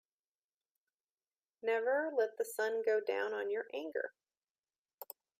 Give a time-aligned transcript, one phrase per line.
[1.61, 4.11] Never let the sun go down on your anger.